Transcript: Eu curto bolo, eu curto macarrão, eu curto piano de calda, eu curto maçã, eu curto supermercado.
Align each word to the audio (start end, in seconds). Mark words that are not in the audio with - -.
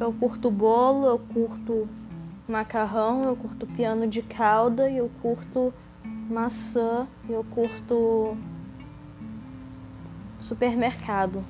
Eu 0.00 0.12
curto 0.12 0.50
bolo, 0.50 1.06
eu 1.06 1.18
curto 1.18 1.88
macarrão, 2.48 3.22
eu 3.22 3.34
curto 3.34 3.66
piano 3.66 4.06
de 4.06 4.22
calda, 4.22 4.88
eu 4.88 5.10
curto 5.20 5.74
maçã, 6.30 7.08
eu 7.28 7.42
curto 7.42 8.36
supermercado. 10.40 11.44